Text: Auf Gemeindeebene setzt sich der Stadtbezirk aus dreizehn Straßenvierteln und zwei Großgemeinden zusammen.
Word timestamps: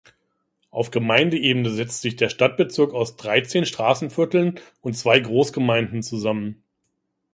Auf 0.71 0.89
Gemeindeebene 0.89 1.69
setzt 1.69 2.01
sich 2.01 2.15
der 2.15 2.29
Stadtbezirk 2.29 2.91
aus 2.91 3.17
dreizehn 3.17 3.67
Straßenvierteln 3.67 4.59
und 4.81 4.93
zwei 4.97 5.19
Großgemeinden 5.19 6.01
zusammen. 6.01 6.63